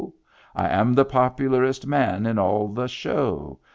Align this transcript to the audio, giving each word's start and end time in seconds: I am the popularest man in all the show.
I 0.55 0.67
am 0.69 0.93
the 0.93 1.05
popularest 1.05 1.85
man 1.85 2.25
in 2.25 2.39
all 2.39 2.69
the 2.69 2.87
show. 2.87 3.59